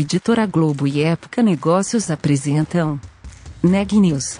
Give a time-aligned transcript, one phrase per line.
[0.00, 3.00] Editora Globo e Época Negócios apresentam
[3.60, 4.38] Neg News,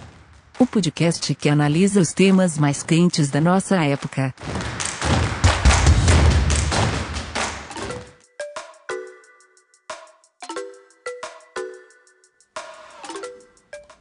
[0.56, 4.32] o podcast que analisa os temas mais quentes da nossa época.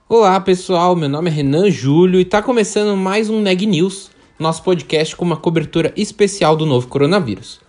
[0.08, 4.61] Olá pessoal, meu nome é Renan Júlio e está começando mais um Neg News, nosso
[4.61, 7.66] podcast com uma cobertura especial do novo coronavírus.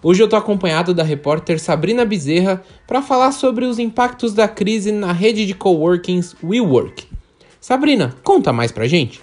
[0.00, 4.92] Hoje eu estou acompanhado da repórter Sabrina Bezerra para falar sobre os impactos da crise
[4.92, 7.08] na rede de coworkings WeWork.
[7.60, 9.20] Sabrina, conta mais pra gente.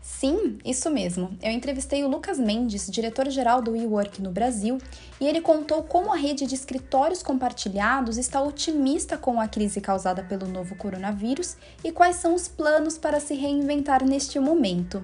[0.00, 1.36] Sim, isso mesmo.
[1.42, 4.78] Eu entrevistei o Lucas Mendes, diretor-geral do WeWork no Brasil,
[5.20, 10.22] e ele contou como a rede de escritórios compartilhados está otimista com a crise causada
[10.22, 15.02] pelo novo coronavírus e quais são os planos para se reinventar neste momento.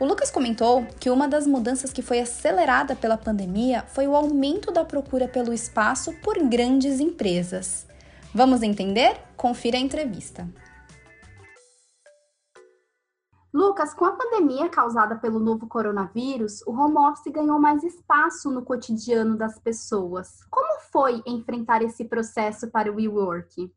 [0.00, 4.72] O Lucas comentou que uma das mudanças que foi acelerada pela pandemia foi o aumento
[4.72, 7.86] da procura pelo espaço por grandes empresas.
[8.34, 9.16] Vamos entender?
[9.36, 10.48] Confira a entrevista.
[13.52, 18.64] Lucas, com a pandemia causada pelo novo coronavírus, o home office ganhou mais espaço no
[18.64, 20.44] cotidiano das pessoas.
[20.50, 23.72] Como foi enfrentar esse processo para o WeWork?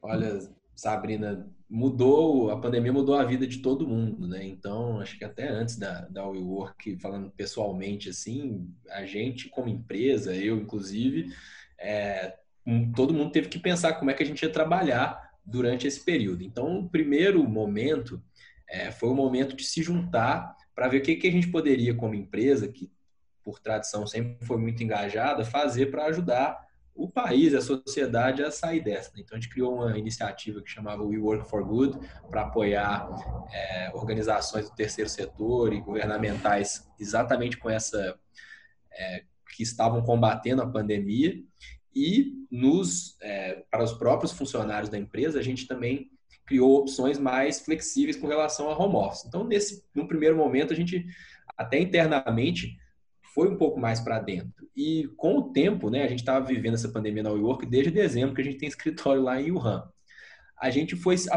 [0.00, 0.38] Olha,
[0.72, 4.44] Sabrina, mudou, a pandemia mudou a vida de todo mundo, né?
[4.44, 10.34] Então, acho que até antes da, da WeWork, falando pessoalmente assim, a gente como empresa,
[10.34, 11.30] eu inclusive,
[11.78, 12.38] é,
[12.96, 16.42] todo mundo teve que pensar como é que a gente ia trabalhar durante esse período.
[16.42, 18.22] Então, o primeiro momento
[18.68, 21.94] é, foi o momento de se juntar para ver o que, que a gente poderia,
[21.94, 22.90] como empresa, que
[23.42, 26.67] por tradição sempre foi muito engajada, fazer para ajudar
[26.98, 29.12] o país, a sociedade a sair dessa.
[29.14, 29.22] Né?
[29.22, 31.96] Então a gente criou uma iniciativa que chamava We Work for Good
[32.28, 33.08] para apoiar
[33.52, 38.18] é, organizações do terceiro setor e governamentais exatamente com essa
[38.92, 39.22] é,
[39.54, 41.40] que estavam combatendo a pandemia
[41.94, 46.10] e nos é, para os próprios funcionários da empresa a gente também
[46.44, 49.24] criou opções mais flexíveis com relação a home office.
[49.24, 51.06] Então nesse no primeiro momento a gente
[51.56, 52.76] até internamente
[53.32, 54.57] foi um pouco mais para dentro.
[54.78, 58.32] E com o tempo, né, a gente estava vivendo essa pandemia na York desde dezembro,
[58.32, 59.82] que a gente tem escritório lá em Wuhan.
[60.56, 61.28] A gente foi se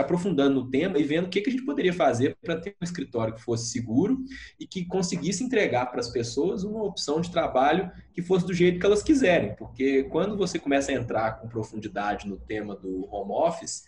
[0.00, 3.34] aprofundando no tema e vendo o que, a gente poderia fazer para ter um escritório
[3.34, 4.18] que fosse seguro
[4.58, 8.80] e que conseguisse entregar para as pessoas uma opção de trabalho que fosse do jeito
[8.80, 9.54] que elas quiserem.
[9.54, 13.84] Porque quando você começa a entrar com profundidade no tema do home office,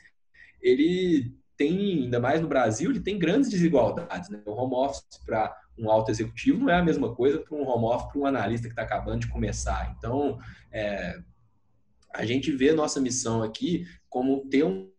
[0.62, 4.30] ele tem, ainda mais no Brasil, ele tem grandes desigualdades.
[4.30, 4.40] Né?
[4.46, 7.84] O home office para um alto executivo não é a mesma coisa para um home
[7.84, 9.94] office para um analista que está acabando de começar.
[9.96, 10.38] Então,
[10.72, 11.18] é,
[12.14, 14.90] a gente vê nossa missão aqui como ter um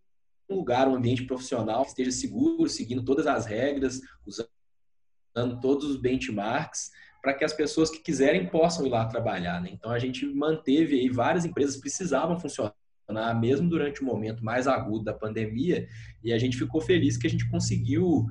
[0.50, 6.92] lugar, um ambiente profissional que esteja seguro, seguindo todas as regras, usando todos os benchmarks,
[7.22, 9.62] para que as pessoas que quiserem possam ir lá trabalhar.
[9.62, 9.72] Né?
[9.74, 12.74] Então, a gente manteve aí várias empresas precisavam funcionar
[13.40, 15.88] mesmo durante o momento mais agudo da pandemia,
[16.24, 18.26] e a gente ficou feliz que a gente conseguiu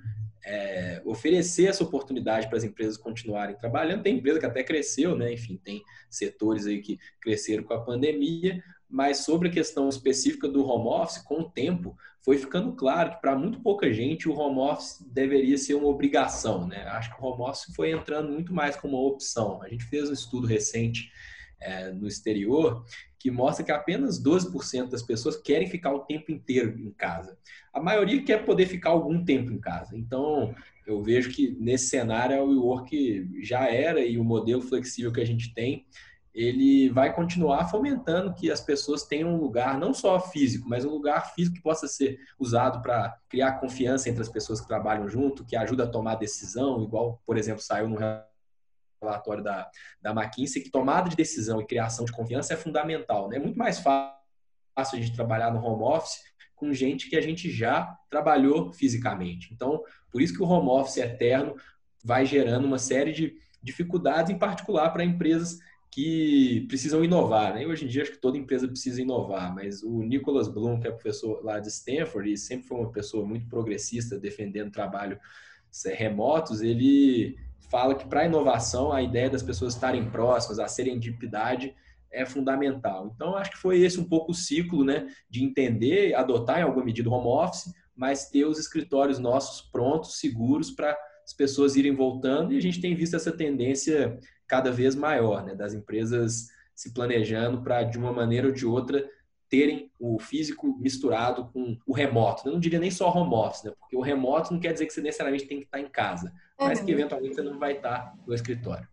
[0.47, 4.05] é, oferecer essa oportunidade para as empresas continuarem trabalhando.
[4.05, 5.33] Tem empresa que até cresceu, né?
[5.33, 10.65] Enfim, tem setores aí que cresceram com a pandemia, mas sobre a questão específica do
[10.65, 14.61] home office, com o tempo, foi ficando claro que para muito pouca gente o home
[14.61, 16.85] office deveria ser uma obrigação, né?
[16.91, 19.61] Acho que o home office foi entrando muito mais como uma opção.
[19.63, 21.11] A gente fez um estudo recente
[21.61, 22.85] é, no exterior
[23.19, 27.37] que mostra que apenas 12% das pessoas querem ficar o tempo inteiro em casa.
[27.73, 29.97] A maioria quer poder ficar algum tempo em casa.
[29.97, 30.55] Então,
[30.87, 35.27] eu vejo que nesse cenário o WeWork já era e o modelo flexível que a
[35.27, 35.87] gente tem,
[36.37, 40.91] ele vai continuar fomentando que as pessoas tenham um lugar não só físico, mas um
[40.91, 45.47] lugar físico que possa ser usado para criar confiança entre as pessoas que trabalham junto,
[45.47, 47.97] que ajuda a tomar decisão, igual, por exemplo, saiu no
[49.01, 49.69] relatório da,
[50.01, 53.29] da McKinsey, que tomada de decisão e criação de confiança é fundamental.
[53.29, 53.37] Né?
[53.37, 54.17] É muito mais fácil
[54.77, 56.21] a gente trabalhar no home office
[56.55, 59.53] com gente que a gente já trabalhou fisicamente.
[59.53, 61.55] Então, por isso que o home office eterno
[62.03, 65.59] vai gerando uma série de dificuldades, em particular para empresas
[65.91, 67.55] que precisam inovar.
[67.55, 67.67] Né?
[67.67, 70.91] Hoje em dia, acho que toda empresa precisa inovar, mas o Nicholas Bloom, que é
[70.91, 75.19] professor lá de Stanford e sempre foi uma pessoa muito progressista, defendendo trabalho
[75.85, 77.37] remotos, ele
[77.69, 81.75] fala que para a inovação, a ideia das pessoas estarem próximas, a serendipidade
[82.11, 83.13] é fundamental.
[83.15, 86.85] Então, acho que foi esse um pouco o ciclo né, de entender, adotar em alguma
[86.85, 91.95] medida o home office, mas ter os escritórios nossos prontos, seguros, para as pessoas irem
[91.95, 96.93] voltando, e a gente tem visto essa tendência cada vez maior, né, das empresas se
[96.93, 99.09] planejando para, de uma maneira ou de outra,
[99.49, 102.47] terem o físico misturado com o remoto.
[102.47, 103.73] Eu não diria nem só home office, né?
[103.79, 106.81] porque o remoto não quer dizer que você necessariamente tem que estar em casa, mas
[106.81, 106.99] que uhum.
[106.99, 108.89] eventualmente você não vai estar no escritório.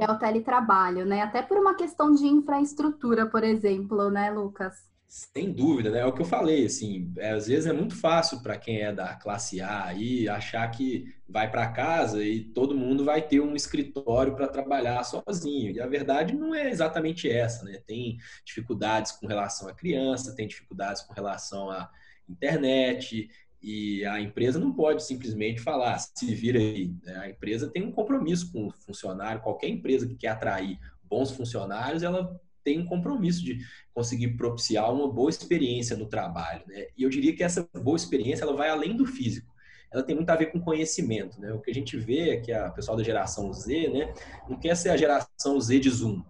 [0.00, 1.20] É o teletrabalho, né?
[1.20, 4.90] Até por uma questão de infraestrutura, por exemplo, né, Lucas?
[5.06, 5.98] Sem dúvida, né?
[5.98, 8.90] É o que eu falei, assim, é, às vezes é muito fácil para quem é
[8.90, 13.54] da classe A aí achar que vai para casa e todo mundo vai ter um
[13.54, 15.72] escritório para trabalhar sozinho.
[15.72, 17.78] E a verdade não é exatamente essa, né?
[17.86, 21.90] Tem dificuldades com relação à criança, tem dificuldades com relação à
[22.26, 23.28] internet,
[23.62, 26.92] e a empresa não pode simplesmente falar, se vira aí.
[27.02, 27.16] Né?
[27.16, 32.02] A empresa tem um compromisso com o funcionário, qualquer empresa que quer atrair bons funcionários,
[32.02, 33.58] ela tem um compromisso de
[33.94, 36.62] conseguir propiciar uma boa experiência no trabalho.
[36.66, 36.86] Né?
[36.96, 39.52] E eu diria que essa boa experiência ela vai além do físico.
[39.92, 41.38] Ela tem muito a ver com conhecimento.
[41.40, 41.52] Né?
[41.52, 44.12] O que a gente vê é que a pessoal da geração Z né,
[44.48, 46.22] não quer ser a geração Z de Zoom.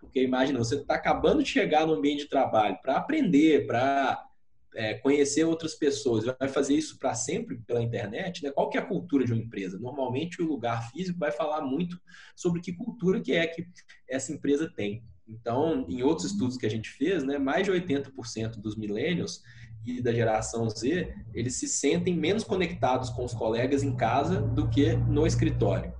[0.00, 4.26] Porque imagina, você está acabando de chegar no ambiente de trabalho para aprender, para
[4.74, 8.50] é, conhecer outras pessoas, vai fazer isso para sempre pela internet, né?
[8.50, 9.78] Qual que é a cultura de uma empresa?
[9.78, 12.00] Normalmente o lugar físico vai falar muito
[12.36, 13.66] sobre que cultura que é que
[14.08, 15.02] essa empresa tem.
[15.26, 19.42] Então, em outros estudos que a gente fez, né, mais de 80% dos millennials
[19.84, 24.68] e da geração Z, eles se sentem menos conectados com os colegas em casa do
[24.68, 25.94] que no escritório.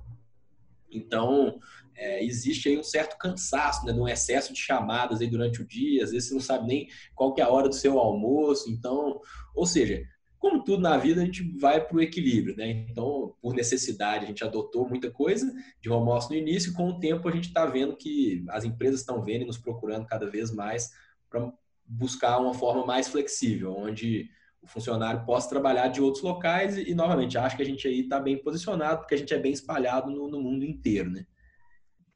[0.91, 1.59] Então,
[2.01, 5.67] é, existe aí um certo cansaço, né, de um excesso de chamadas aí durante o
[5.67, 8.69] dia, às vezes você não sabe nem qual que é a hora do seu almoço,
[8.71, 9.21] então,
[9.55, 10.03] ou seja,
[10.39, 12.67] como tudo na vida, a gente vai para o equilíbrio, né?
[12.89, 16.99] Então, por necessidade, a gente adotou muita coisa de home office no início, com o
[16.99, 20.51] tempo a gente está vendo que as empresas estão vendo e nos procurando cada vez
[20.51, 20.89] mais
[21.29, 21.53] para
[21.85, 24.27] buscar uma forma mais flexível, onde
[24.63, 28.19] o funcionário possa trabalhar de outros locais e, novamente, acho que a gente aí está
[28.19, 31.23] bem posicionado, porque a gente é bem espalhado no, no mundo inteiro, né?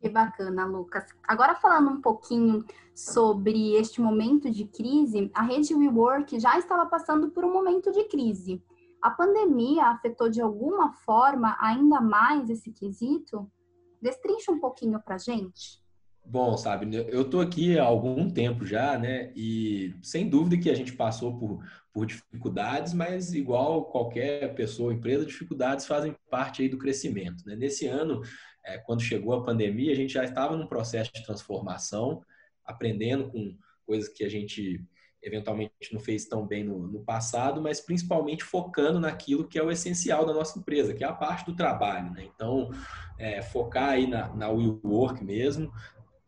[0.05, 1.03] Que bacana, Lucas.
[1.27, 2.63] Agora falando um pouquinho
[2.93, 8.03] sobre este momento de crise, a rede WeWork já estava passando por um momento de
[8.03, 8.63] crise.
[9.01, 13.51] A pandemia afetou de alguma forma ainda mais esse quesito?
[13.99, 15.83] Destrincha um pouquinho para gente.
[16.23, 19.31] Bom, sabe, eu estou aqui há algum tempo já, né?
[19.35, 25.25] E sem dúvida que a gente passou por, por dificuldades, mas igual qualquer pessoa, empresa,
[25.25, 27.43] dificuldades fazem parte aí do crescimento.
[27.45, 27.55] Né?
[27.55, 28.21] Nesse ano,
[28.65, 32.23] é, quando chegou a pandemia, a gente já estava num processo de transformação,
[32.65, 34.83] aprendendo com coisas que a gente
[35.21, 39.71] eventualmente não fez tão bem no, no, passado, mas principalmente focando naquilo que é o
[39.71, 42.11] essencial da nossa empresa, que é a parte do trabalho.
[42.11, 42.29] Né?
[42.33, 42.69] Então,
[43.17, 45.71] é, focar aí na, na WeWork mesmo,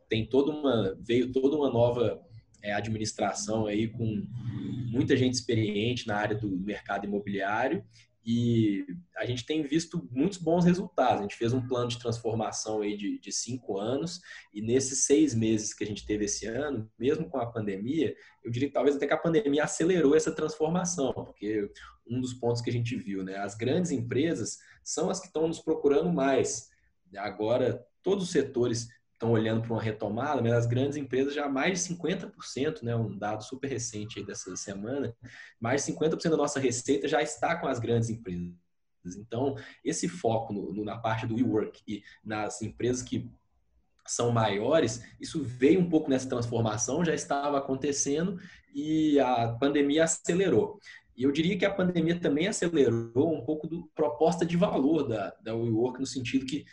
[0.10, 2.20] tem toda uma, veio toda uma nova
[2.64, 4.26] é, administração aí com
[4.92, 7.84] muita gente experiente na área do mercado imobiliário
[8.30, 8.86] e
[9.16, 11.20] a gente tem visto muitos bons resultados.
[11.20, 14.20] A gente fez um plano de transformação aí de, de cinco anos,
[14.54, 18.14] e nesses seis meses que a gente teve esse ano, mesmo com a pandemia,
[18.44, 21.72] eu diria que talvez até que a pandemia acelerou essa transformação, porque
[22.06, 23.38] um dos pontos que a gente viu, né?
[23.38, 26.70] As grandes empresas são as que estão nos procurando mais.
[27.16, 31.84] Agora, todos os setores estão olhando para uma retomada, mas as grandes empresas já mais
[31.84, 35.14] de 50%, né, um dado super recente dessa semana,
[35.60, 38.54] mais de 50% da nossa receita já está com as grandes empresas.
[39.18, 43.30] Então, esse foco no, no, na parte do WeWork e nas empresas que
[44.06, 48.40] são maiores, isso veio um pouco nessa transformação, já estava acontecendo
[48.74, 50.80] e a pandemia acelerou.
[51.16, 55.36] E eu diria que a pandemia também acelerou um pouco do proposta de valor da,
[55.42, 56.66] da WeWork, no sentido que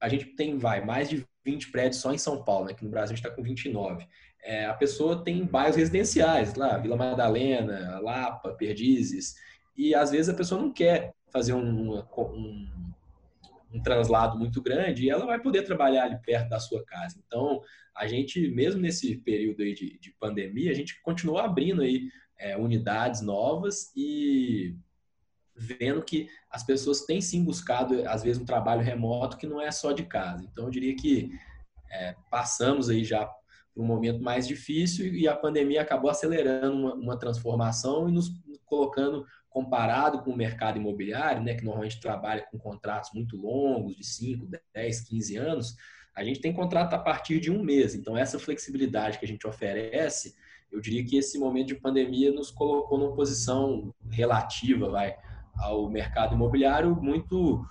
[0.00, 2.74] a gente tem, vai, mais de 20 prédios só em São Paulo, né?
[2.74, 4.06] que no Brasil a gente está com 29.
[4.42, 9.34] É, a pessoa tem bairros residenciais, lá, Vila Madalena, Lapa, Perdizes,
[9.76, 12.92] e às vezes a pessoa não quer fazer um, um,
[13.72, 17.20] um translado muito grande e ela vai poder trabalhar ali perto da sua casa.
[17.26, 17.60] Então,
[17.94, 22.56] a gente, mesmo nesse período aí de, de pandemia, a gente continuou abrindo aí é,
[22.56, 24.74] unidades novas e
[25.58, 29.70] vendo que as pessoas têm sim buscado, às vezes, um trabalho remoto que não é
[29.70, 30.44] só de casa.
[30.44, 31.30] Então, eu diria que
[31.90, 33.26] é, passamos aí já
[33.74, 38.30] por um momento mais difícil e a pandemia acabou acelerando uma, uma, transformação e nos
[38.64, 44.04] colocando comparado com o mercado imobiliário, né, que normalmente trabalha com contratos muito longos, de
[44.04, 45.76] 5, 10, 15 anos,
[46.14, 47.94] a gente tem contrato a partir de um mês.
[47.94, 50.34] Então, essa flexibilidade que a gente oferece,
[50.70, 55.16] eu diria que esse momento de pandemia nos colocou numa posição relativa, vai,
[55.60, 57.64] ao mercado imobiliário muito,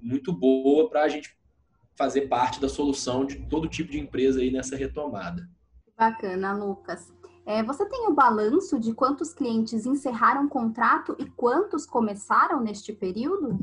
[0.00, 1.36] muito boa para a gente
[1.96, 5.48] fazer parte da solução de todo tipo de empresa aí nessa retomada.
[5.96, 7.12] Bacana, Lucas.
[7.44, 12.60] É, você tem o um balanço de quantos clientes encerraram o contrato e quantos começaram
[12.60, 13.58] neste período?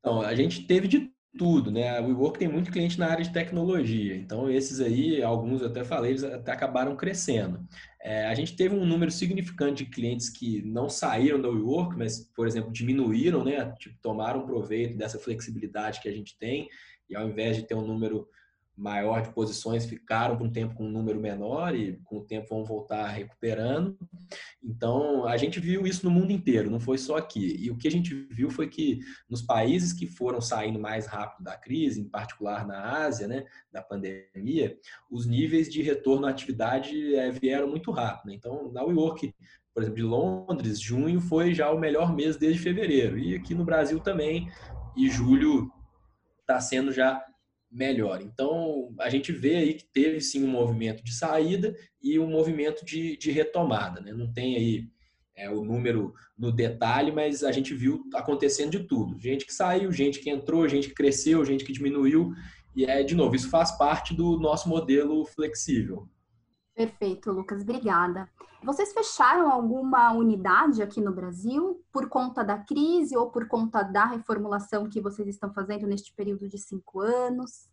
[0.00, 1.98] Então, a gente teve de tudo, né?
[1.98, 5.84] A WeWork tem muito cliente na área de tecnologia, então esses aí, alguns eu até
[5.84, 7.60] falei, eles até acabaram crescendo.
[8.00, 12.20] É, a gente teve um número significante de clientes que não saíram da WeWork, mas,
[12.34, 13.72] por exemplo, diminuíram, né?
[13.78, 16.68] Tipo, tomaram proveito dessa flexibilidade que a gente tem
[17.08, 18.28] e ao invés de ter um número
[18.78, 22.48] maior de posições ficaram por um tempo com um número menor e com o tempo
[22.48, 23.98] vão voltar recuperando.
[24.62, 27.56] Então, a gente viu isso no mundo inteiro, não foi só aqui.
[27.58, 31.42] E o que a gente viu foi que nos países que foram saindo mais rápido
[31.42, 34.78] da crise, em particular na Ásia, né, da pandemia,
[35.10, 38.28] os níveis de retorno à atividade é, vieram muito rápido.
[38.28, 38.34] Né?
[38.36, 39.34] Então, na WeWork,
[39.74, 43.18] por exemplo, de Londres, junho foi já o melhor mês desde fevereiro.
[43.18, 44.48] E aqui no Brasil também,
[44.96, 45.70] e julho
[46.40, 47.27] está sendo já
[47.70, 48.20] melhor.
[48.22, 52.84] Então, a gente vê aí que teve sim um movimento de saída e um movimento
[52.84, 54.00] de, de retomada.
[54.00, 54.12] Né?
[54.12, 54.88] Não tem aí
[55.36, 59.18] é, o número no detalhe, mas a gente viu acontecendo de tudo.
[59.18, 62.32] Gente que saiu, gente que entrou, gente que cresceu, gente que diminuiu.
[62.74, 66.08] E é, de novo, isso faz parte do nosso modelo flexível.
[66.78, 68.30] Perfeito, Lucas, obrigada.
[68.62, 74.04] Vocês fecharam alguma unidade aqui no Brasil por conta da crise ou por conta da
[74.04, 77.68] reformulação que vocês estão fazendo neste período de cinco anos?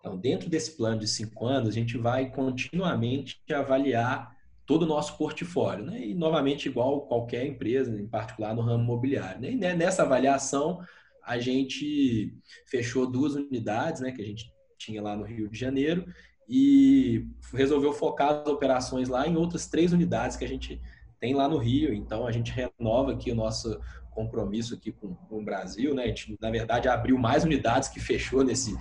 [0.00, 4.34] Então, dentro desse plano de cinco anos, a gente vai continuamente avaliar
[4.64, 6.02] todo o nosso portfólio, né?
[6.02, 9.42] E novamente igual qualquer empresa, em particular no ramo imobiliário.
[9.42, 9.50] Né?
[9.50, 10.80] E nessa avaliação,
[11.22, 12.34] a gente
[12.66, 14.12] fechou duas unidades, né?
[14.12, 16.06] Que a gente tinha lá no Rio de Janeiro
[16.48, 20.80] e resolveu focar as operações lá em outras três unidades que a gente
[21.18, 21.94] tem lá no Rio.
[21.94, 23.80] Então a gente renova aqui o nosso
[24.10, 26.04] compromisso aqui com, com o Brasil, né?
[26.04, 28.76] A gente, na verdade, abriu mais unidades que fechou nesse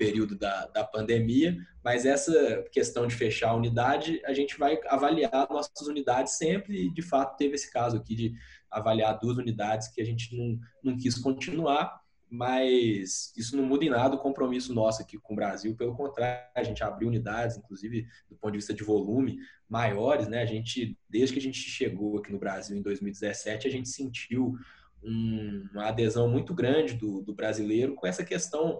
[0.00, 5.46] período da, da pandemia, mas essa questão de fechar a unidade, a gente vai avaliar
[5.50, 8.34] nossas unidades sempre e, de fato, teve esse caso aqui de
[8.70, 11.99] avaliar duas unidades que a gente não, não quis continuar
[12.30, 15.74] mas isso não muda em nada o compromisso nosso aqui com o Brasil.
[15.74, 20.40] Pelo contrário, a gente abriu unidades, inclusive do ponto de vista de volume, maiores, né?
[20.40, 24.56] A gente, desde que a gente chegou aqui no Brasil em 2017, a gente sentiu
[25.02, 28.78] um, uma adesão muito grande do, do, brasileiro com essa questão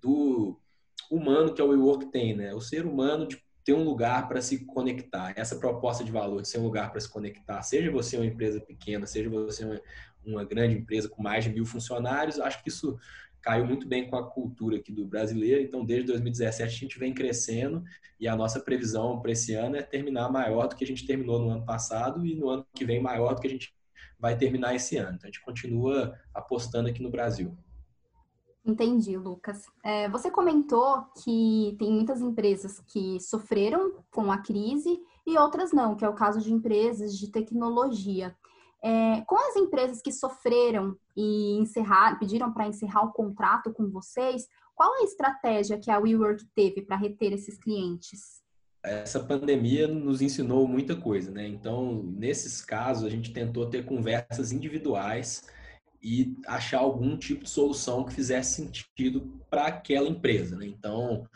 [0.00, 0.60] do
[1.10, 2.54] humano que o WeWork tem, né?
[2.54, 5.32] O ser humano de ter um lugar para se conectar.
[5.36, 8.60] Essa proposta de valor de ser um lugar para se conectar, seja você uma empresa
[8.60, 9.82] pequena, seja você
[10.26, 12.98] uma, grande empresa com mais de mil funcionários, acho que isso
[13.40, 15.62] caiu muito bem com a cultura aqui do brasileiro.
[15.62, 17.84] Então, desde 2017 a gente vem crescendo
[18.18, 21.38] e a nossa previsão para esse ano é terminar maior do que a gente terminou
[21.38, 23.74] no ano passado e no ano que vem maior do que a gente
[24.18, 25.16] vai terminar esse ano.
[25.16, 27.54] Então, a gente continua apostando aqui no Brasil.
[28.66, 29.66] Entendi, Lucas.
[29.82, 35.94] É, você comentou que tem muitas empresas que sofreram com a crise e outras não,
[35.94, 38.34] que é o caso de empresas de tecnologia.
[38.84, 44.46] É, com as empresas que sofreram e encerrar, pediram para encerrar o contrato com vocês,
[44.74, 48.42] qual a estratégia que a WeWork teve para reter esses clientes?
[48.82, 51.48] Essa pandemia nos ensinou muita coisa, né?
[51.48, 55.48] Então, nesses casos, a gente tentou ter conversas individuais
[56.02, 60.66] e achar algum tipo de solução que fizesse sentido para aquela empresa, né?
[60.66, 61.26] Então,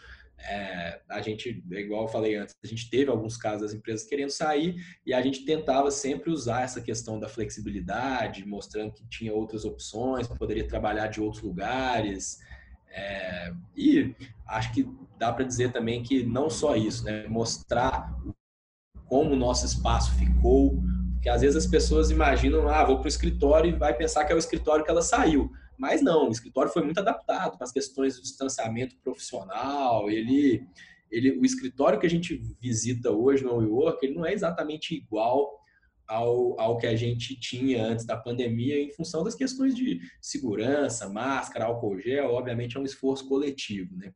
[0.41, 4.31] é, a gente, igual eu falei antes, a gente teve alguns casos das empresas querendo
[4.31, 9.65] sair e a gente tentava sempre usar essa questão da flexibilidade, mostrando que tinha outras
[9.65, 12.39] opções, poderia trabalhar de outros lugares.
[12.91, 14.15] É, e
[14.47, 17.27] acho que dá para dizer também que não só isso, né?
[17.27, 18.17] mostrar
[19.07, 20.83] como o nosso espaço ficou,
[21.15, 24.33] porque às vezes as pessoas imaginam, ah, vou para o escritório e vai pensar que
[24.33, 25.51] é o escritório que ela saiu.
[25.79, 30.11] Mas não, o escritório foi muito adaptado para as questões do distanciamento profissional.
[30.11, 30.67] Ele,
[31.11, 35.59] ele, o escritório que a gente visita hoje no WeWork, ele não é exatamente igual
[36.09, 41.09] ao, ao que a gente tinha antes da pandemia, em função das questões de segurança,
[41.09, 43.95] máscara, álcool gel, obviamente é um esforço coletivo.
[43.95, 44.13] Né?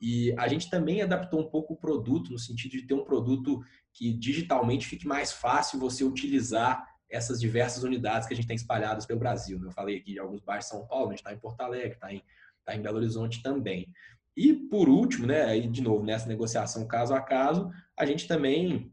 [0.00, 3.60] E a gente também adaptou um pouco o produto, no sentido de ter um produto
[3.94, 9.06] que digitalmente fique mais fácil você utilizar essas diversas unidades que a gente tem espalhadas
[9.06, 9.58] pelo Brasil.
[9.58, 9.68] Né?
[9.68, 11.92] Eu falei aqui de alguns bairros de São Paulo, a gente está em Porto Alegre,
[11.92, 12.22] está em,
[12.64, 13.92] tá em Belo Horizonte também.
[14.36, 18.92] E por último, né, aí de novo, nessa negociação caso a caso, a gente também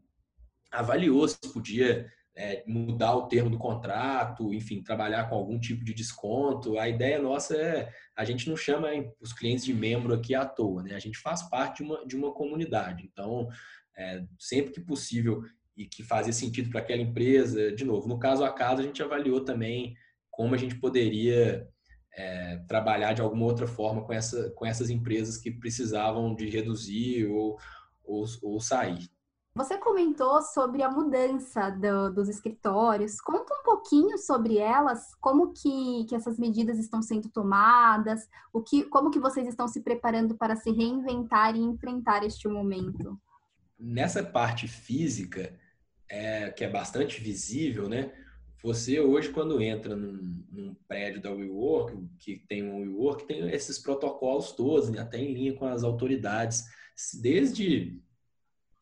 [0.70, 5.94] avaliou se podia é, mudar o termo do contrato, enfim, trabalhar com algum tipo de
[5.94, 6.78] desconto.
[6.78, 8.88] A ideia nossa é, a gente não chama
[9.20, 10.94] os clientes de membro aqui à toa, né?
[10.94, 13.08] A gente faz parte de uma, de uma comunidade.
[13.10, 13.48] Então,
[13.96, 15.44] é, sempre que possível
[15.76, 17.72] e que fazia sentido para aquela empresa.
[17.72, 19.94] De novo, no caso a caso, a gente avaliou também
[20.30, 21.68] como a gente poderia
[22.16, 27.26] é, trabalhar de alguma outra forma com, essa, com essas empresas que precisavam de reduzir
[27.26, 27.58] ou,
[28.04, 29.08] ou, ou sair.
[29.56, 33.20] Você comentou sobre a mudança do, dos escritórios.
[33.20, 38.82] Conta um pouquinho sobre elas, como que, que essas medidas estão sendo tomadas, o que,
[38.84, 43.16] como que vocês estão se preparando para se reinventar e enfrentar este momento.
[43.78, 45.56] Nessa parte física,
[46.08, 48.12] é, que é bastante visível, né?
[48.64, 53.78] você hoje, quando entra num, num prédio da WeWork, que tem um WeWork, tem esses
[53.78, 56.64] protocolos todos, né, até em linha com as autoridades,
[57.20, 58.00] desde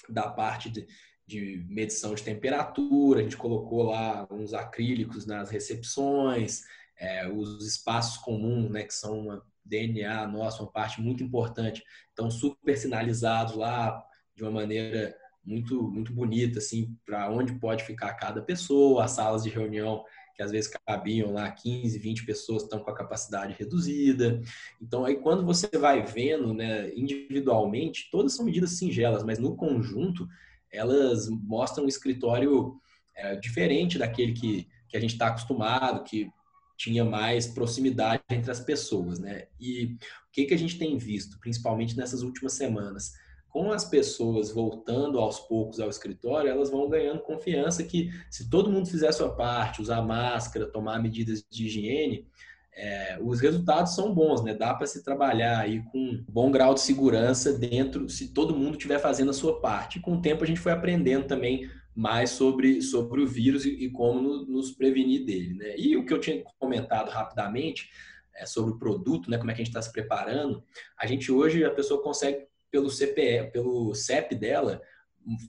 [0.08, 0.86] da parte de,
[1.26, 6.62] de medição de temperatura, a gente colocou lá uns acrílicos nas recepções,
[6.96, 12.30] é, os espaços comuns, né, que são uma DNA nossa, uma parte muito importante, estão
[12.30, 14.00] super sinalizados lá
[14.32, 15.12] de uma maneira
[15.44, 20.42] muito muito bonita assim para onde pode ficar cada pessoa, as salas de reunião que
[20.42, 24.40] às vezes cabiam lá 15, 20 pessoas estão com a capacidade reduzida.
[24.80, 30.26] Então aí quando você vai vendo, né, individualmente, todas são medidas singelas, mas no conjunto
[30.70, 32.80] elas mostram um escritório
[33.14, 36.30] é, diferente daquele que, que a gente está acostumado, que
[36.76, 39.46] tinha mais proximidade entre as pessoas, né?
[39.60, 43.12] E o que, que a gente tem visto, principalmente nessas últimas semanas?
[43.52, 48.70] Com as pessoas voltando aos poucos ao escritório, elas vão ganhando confiança que se todo
[48.70, 52.26] mundo fizer a sua parte, usar máscara, tomar medidas de higiene,
[52.74, 54.54] é, os resultados são bons, né?
[54.54, 58.78] Dá para se trabalhar aí com um bom grau de segurança dentro, se todo mundo
[58.78, 59.98] estiver fazendo a sua parte.
[59.98, 63.84] E com o tempo a gente foi aprendendo também mais sobre, sobre o vírus e,
[63.84, 65.74] e como no, nos prevenir dele, né?
[65.76, 67.90] E o que eu tinha comentado rapidamente
[68.34, 69.36] é, sobre o produto, né?
[69.36, 70.64] Como é que a gente está se preparando.
[70.96, 74.80] A gente hoje, a pessoa consegue pelo CPE, pelo CEP dela,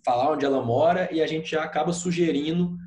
[0.06, 2.77] falar onde ela mora e a gente já acaba sugerindo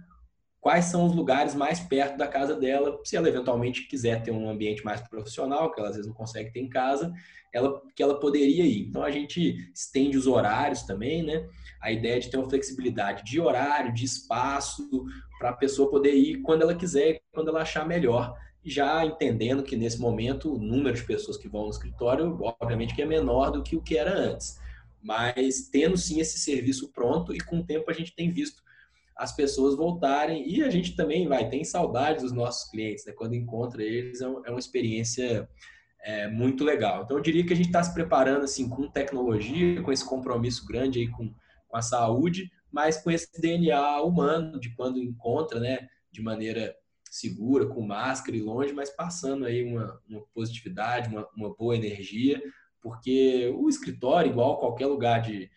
[0.61, 4.49] quais são os lugares mais perto da casa dela, se ela eventualmente quiser ter um
[4.49, 7.13] ambiente mais profissional, que ela às vezes não consegue ter em casa,
[7.53, 8.89] ela, que ela poderia ir.
[8.89, 11.49] Então a gente estende os horários também, né?
[11.81, 15.05] A ideia de ter uma flexibilidade de horário, de espaço,
[15.39, 19.77] para a pessoa poder ir quando ela quiser, quando ela achar melhor já entendendo que
[19.77, 23.63] nesse momento o número de pessoas que vão no escritório, obviamente que é menor do
[23.63, 24.59] que o que era antes,
[25.01, 28.61] mas tendo sim esse serviço pronto e com o tempo a gente tem visto
[29.17, 33.13] as pessoas voltarem e a gente também vai tem saudade dos nossos clientes, né?
[33.13, 35.49] Quando encontra eles é, é uma experiência
[36.03, 37.05] é, muito legal.
[37.05, 40.67] Então eu diria que a gente está se preparando assim com tecnologia, com esse compromisso
[40.67, 41.33] grande aí com,
[41.69, 45.89] com a saúde, mas com esse DNA humano de quando encontra, né?
[46.11, 46.75] De maneira
[47.11, 52.43] segura, com máscara e longe, mas passando aí uma, uma positividade, uma, uma, boa energia,
[52.81, 55.51] porque o escritório, igual qualquer lugar de, de,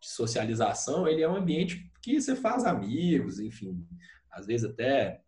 [0.00, 3.86] socialização, ele é um ambiente que você faz amigos, enfim,
[4.30, 5.22] às vezes até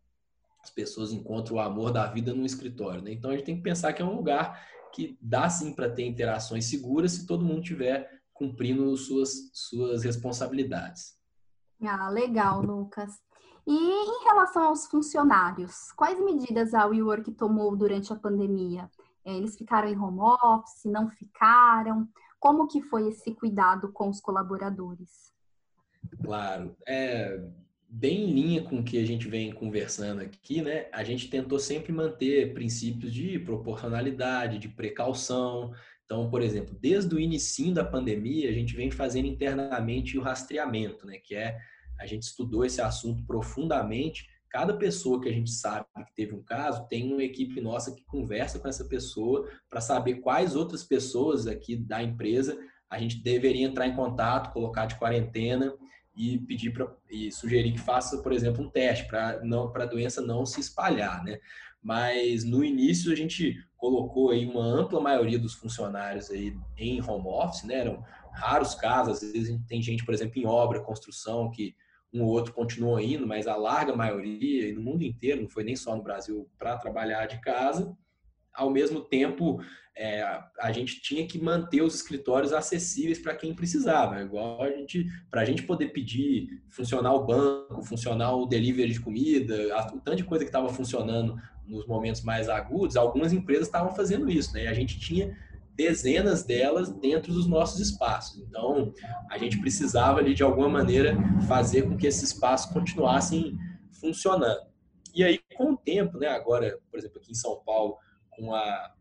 [0.62, 3.12] as pessoas encontram o amor da vida no escritório, né?
[3.12, 6.06] Então a gente tem que pensar que é um lugar que dá sim para ter
[6.06, 11.14] interações seguras se todo mundo tiver cumprindo suas, suas responsabilidades.
[11.82, 13.12] Ah, legal, Lucas.
[13.66, 18.90] E em relação aos funcionários, quais medidas a WeWork tomou durante a pandemia?
[19.24, 22.06] É, eles ficaram em home office, não ficaram?
[22.38, 25.32] Como que foi esse cuidado com os colaboradores?
[26.22, 27.42] Claro, é
[27.88, 30.88] bem em linha com o que a gente vem conversando aqui, né?
[30.92, 35.72] A gente tentou sempre manter princípios de proporcionalidade, de precaução.
[36.04, 41.06] Então, por exemplo, desde o início da pandemia, a gente vem fazendo internamente o rastreamento,
[41.06, 41.18] né?
[41.18, 41.56] Que é
[41.98, 44.28] a gente estudou esse assunto profundamente.
[44.48, 48.04] Cada pessoa que a gente sabe que teve um caso, tem uma equipe nossa que
[48.04, 52.56] conversa com essa pessoa para saber quais outras pessoas aqui da empresa
[52.88, 55.74] a gente deveria entrar em contato, colocar de quarentena
[56.16, 59.86] e pedir para e sugerir que faça, por exemplo, um teste para não para a
[59.86, 61.40] doença não se espalhar, né?
[61.82, 67.26] Mas no início a gente colocou aí uma ampla maioria dos funcionários aí em home
[67.26, 67.80] office, né?
[67.80, 68.02] Eram
[68.32, 71.74] raros casos, às vezes tem gente, por exemplo, em obra, construção que
[72.14, 75.64] um ou outro continuou indo, mas a larga maioria, e no mundo inteiro, não foi
[75.64, 77.94] nem só no Brasil, para trabalhar de casa.
[78.54, 79.60] Ao mesmo tempo,
[79.96, 80.22] é,
[80.60, 84.20] a gente tinha que manter os escritórios acessíveis para quem precisava.
[84.22, 89.00] Igual a gente, para a gente poder pedir, funcionar o banco, funcionar o delivery de
[89.00, 89.56] comida,
[89.92, 94.30] o tanto de coisa que estava funcionando nos momentos mais agudos, algumas empresas estavam fazendo
[94.30, 94.64] isso, né?
[94.64, 95.36] E a gente tinha
[95.74, 98.40] dezenas delas dentro dos nossos espaços.
[98.40, 98.92] Então,
[99.30, 101.16] a gente precisava ali de alguma maneira
[101.48, 103.56] fazer com que esses espaços continuassem
[104.00, 104.72] funcionando.
[105.14, 107.96] E aí, com o tempo, né, agora, por exemplo, aqui em São Paulo,
[108.30, 108.94] com a,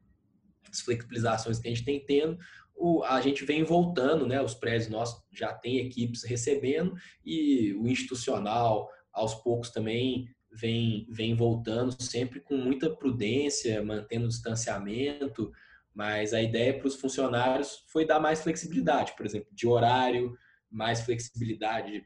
[0.72, 2.38] as flexibilizações que a gente tem tendo,
[2.76, 7.88] o, a gente vem voltando, né, os prédios nossos já têm equipes recebendo e o
[7.88, 15.52] institucional, aos poucos também, vem, vem voltando, sempre com muita prudência, mantendo o distanciamento,
[15.94, 20.36] mas a ideia para os funcionários foi dar mais flexibilidade, por exemplo, de horário,
[20.70, 22.04] mais flexibilidade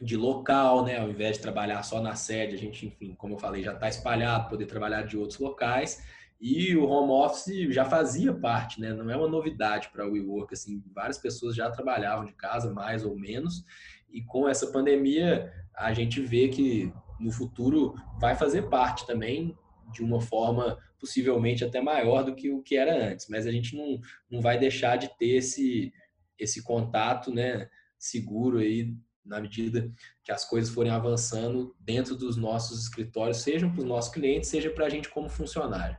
[0.00, 0.98] de local, né?
[0.98, 3.88] Ao invés de trabalhar só na sede, a gente, enfim, como eu falei, já está
[3.88, 6.02] espalhado, poder trabalhar de outros locais.
[6.40, 8.92] E o home office já fazia parte, né?
[8.92, 13.04] Não é uma novidade para o WeWork, assim, várias pessoas já trabalhavam de casa, mais
[13.04, 13.64] ou menos.
[14.10, 19.56] E com essa pandemia, a gente vê que no futuro vai fazer parte também
[19.96, 23.76] de uma forma possivelmente até maior do que o que era antes, mas a gente
[23.76, 23.98] não,
[24.30, 25.92] não vai deixar de ter esse,
[26.38, 29.90] esse contato né, seguro aí na medida
[30.22, 34.70] que as coisas forem avançando dentro dos nossos escritórios, seja para os nossos clientes, seja
[34.70, 35.96] para a gente como funcionário.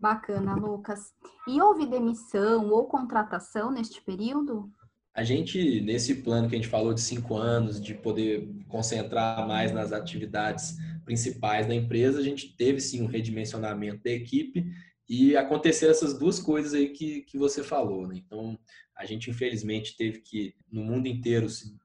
[0.00, 1.12] Bacana, Lucas.
[1.46, 4.70] E houve demissão ou contratação neste período?
[5.14, 9.70] A gente, nesse plano que a gente falou de cinco anos, de poder concentrar mais
[9.70, 14.64] nas atividades principais da empresa, a gente teve sim um redimensionamento da equipe
[15.08, 18.06] e aconteceram essas duas coisas aí que, que você falou.
[18.06, 18.14] Né?
[18.16, 18.58] Então,
[18.96, 21.76] a gente infelizmente teve que, no mundo inteiro, se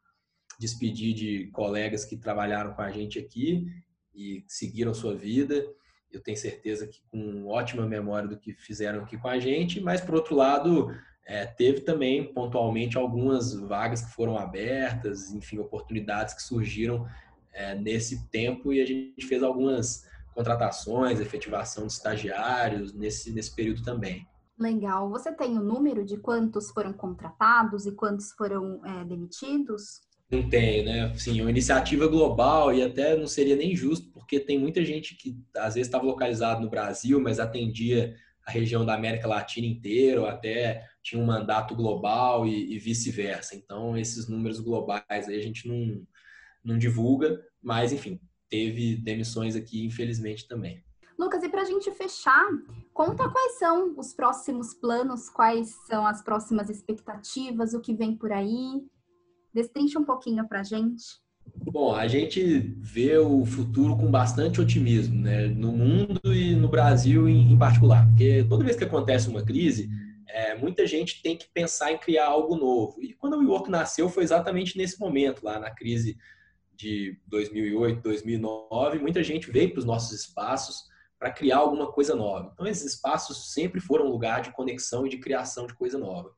[0.59, 3.67] despedir de colegas que trabalharam com a gente aqui
[4.13, 5.63] e seguiram sua vida.
[6.11, 10.01] Eu tenho certeza que com ótima memória do que fizeram aqui com a gente, mas
[10.01, 10.89] por outro lado,
[11.25, 17.05] é, teve também pontualmente algumas vagas que foram abertas, enfim, oportunidades que surgiram
[17.57, 23.83] é, nesse tempo e a gente fez algumas contratações, efetivação de estagiários nesse, nesse período
[23.83, 24.25] também.
[24.59, 25.09] Legal.
[25.09, 30.01] Você tem o número de quantos foram contratados e quantos foram é, demitidos?
[30.29, 31.13] Não tenho, né?
[31.15, 35.35] Sim, uma iniciativa global e até não seria nem justo, porque tem muita gente que
[35.55, 38.15] às vezes estava localizado no Brasil, mas atendia
[38.45, 43.55] a região da América Latina inteira, ou até tinha um mandato global e, e vice-versa.
[43.55, 46.05] Então, esses números globais aí a gente não,
[46.67, 50.83] não divulga, mas enfim, teve demissões aqui, infelizmente, também.
[51.17, 52.45] Lucas, e para a gente fechar,
[52.93, 58.31] conta quais são os próximos planos, quais são as próximas expectativas, o que vem por
[58.31, 58.83] aí.
[59.51, 61.03] Destrincha um pouquinho para a gente.
[61.71, 65.47] Bom, a gente vê o futuro com bastante otimismo, né?
[65.47, 69.89] No mundo e no Brasil em, particular, porque toda vez que acontece uma crise,
[70.27, 73.01] é, muita gente tem que pensar em criar algo novo.
[73.01, 76.17] E quando o WeWork nasceu foi exatamente nesse momento, lá na crise
[76.77, 80.85] de 2008, 2009, muita gente veio para os nossos espaços
[81.19, 82.51] para criar alguma coisa nova.
[82.53, 86.31] Então, esses espaços sempre foram um lugar de conexão e de criação de coisa nova.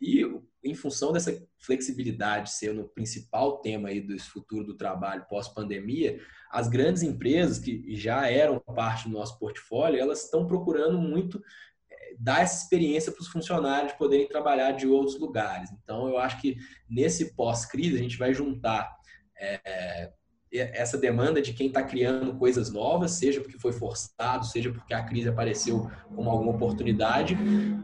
[0.00, 0.24] E
[0.64, 6.68] em função dessa flexibilidade ser o principal tema aí do futuro do trabalho pós-pandemia, as
[6.68, 11.42] grandes empresas que já eram parte do nosso portfólio, elas estão procurando muito
[11.90, 15.70] eh, dar essa experiência para os funcionários poderem trabalhar de outros lugares.
[15.82, 16.56] Então, eu acho que
[16.88, 18.99] nesse pós-crise a gente vai juntar
[19.40, 20.12] é,
[20.52, 25.04] essa demanda de quem está criando coisas novas, seja porque foi forçado, seja porque a
[25.04, 27.36] crise apareceu como alguma oportunidade,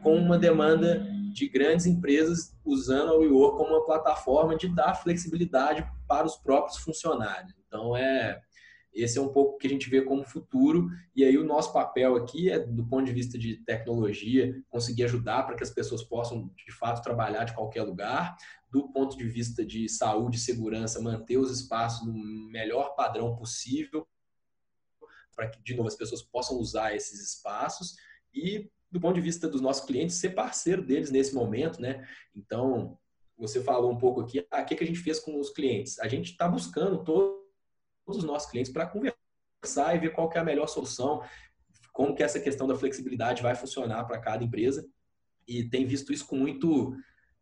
[0.02, 5.86] com uma demanda de grandes empresas usando a WeWork como uma plataforma de dar flexibilidade
[6.08, 7.54] para os próprios funcionários.
[7.66, 8.40] Então, é
[8.96, 10.88] esse é um pouco que a gente vê como futuro.
[11.14, 15.42] E aí, o nosso papel aqui é, do ponto de vista de tecnologia, conseguir ajudar
[15.42, 18.34] para que as pessoas possam, de fato, trabalhar de qualquer lugar.
[18.76, 24.06] Do ponto de vista de saúde e segurança, manter os espaços no melhor padrão possível,
[25.34, 27.96] para que, de novo, as pessoas possam usar esses espaços.
[28.34, 32.06] E do ponto de vista dos nossos clientes, ser parceiro deles nesse momento, né?
[32.34, 32.98] Então,
[33.38, 35.98] você falou um pouco aqui, ah, o que, a gente fez com os clientes?
[35.98, 37.38] A gente está buscando todos
[38.06, 41.22] os nossos clientes para conversar e ver qual é a melhor solução,
[41.94, 44.86] como que essa questão da flexibilidade vai funcionar para cada empresa
[45.48, 46.94] e tem visto isso com muito,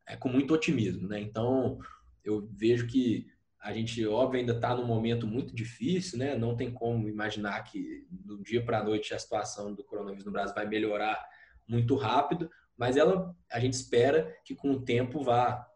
[0.07, 1.21] é, com muito otimismo, né?
[1.21, 1.79] Então,
[2.25, 3.27] eu vejo que
[3.61, 6.37] a gente, óbvio, ainda está num momento muito difícil, né?
[6.37, 10.33] Não tem como imaginar que do dia para a noite a situação do coronavírus no
[10.33, 11.27] Brasil vai melhorar
[11.67, 15.67] muito rápido, mas ela, a gente espera que com o tempo vá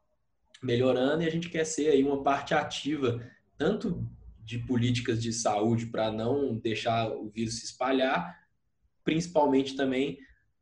[0.62, 3.24] melhorando e a gente quer ser aí uma parte ativa
[3.56, 4.06] tanto
[4.44, 8.38] de políticas de saúde para não deixar o vírus se espalhar,
[9.04, 10.18] principalmente também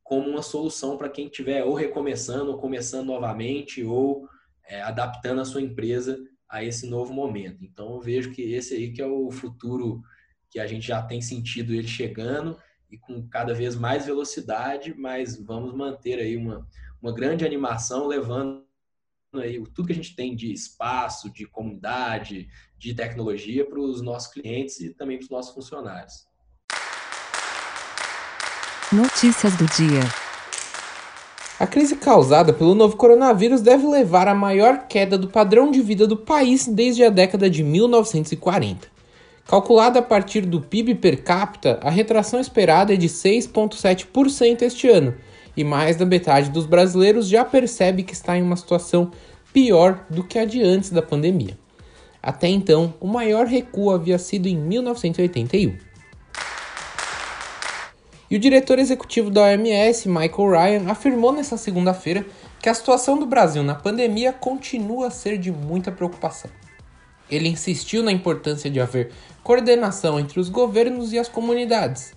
[0.06, 4.28] como uma solução para quem estiver ou recomeçando ou começando novamente ou
[4.64, 6.16] é, adaptando a sua empresa
[6.48, 7.64] a esse novo momento.
[7.64, 10.00] Então eu vejo que esse aí que é o futuro
[10.48, 12.56] que a gente já tem sentido ele chegando
[12.88, 16.64] e com cada vez mais velocidade, mas vamos manter aí uma,
[17.02, 18.64] uma grande animação levando
[19.34, 24.32] aí tudo que a gente tem de espaço, de comunidade, de tecnologia para os nossos
[24.32, 26.28] clientes e também para os nossos funcionários.
[28.96, 30.00] Notícias do dia.
[31.60, 36.06] A crise causada pelo novo coronavírus deve levar à maior queda do padrão de vida
[36.06, 38.88] do país desde a década de 1940.
[39.46, 45.14] Calculada a partir do PIB per capita, a retração esperada é de 6,7% este ano,
[45.54, 49.10] e mais da metade dos brasileiros já percebe que está em uma situação
[49.52, 51.58] pior do que a de antes da pandemia.
[52.22, 55.85] Até então, o maior recuo havia sido em 1981.
[58.28, 62.26] E o diretor executivo da OMS, Michael Ryan, afirmou nesta segunda-feira
[62.60, 66.50] que a situação do Brasil na pandemia continua a ser de muita preocupação.
[67.30, 69.12] Ele insistiu na importância de haver
[69.44, 72.14] coordenação entre os governos e as comunidades.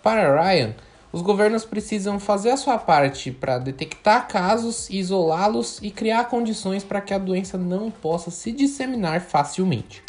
[0.00, 0.74] Para Ryan,
[1.10, 7.00] os governos precisam fazer a sua parte para detectar casos, isolá-los e criar condições para
[7.00, 10.04] que a doença não possa se disseminar facilmente.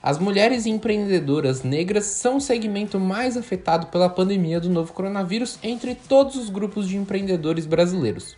[0.00, 5.96] As mulheres empreendedoras negras são o segmento mais afetado pela pandemia do novo coronavírus entre
[5.96, 8.36] todos os grupos de empreendedores brasileiros.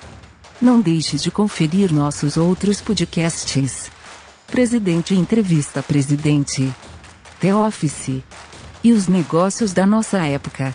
[0.60, 3.90] Não deixe de conferir nossos outros podcasts.
[4.48, 6.74] Presidente Entrevista Presidente.
[7.38, 8.24] The Office.
[8.82, 10.74] E os negócios da nossa época.